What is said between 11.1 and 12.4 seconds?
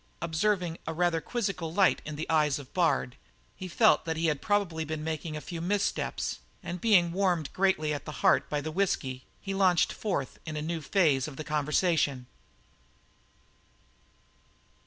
of the conversation.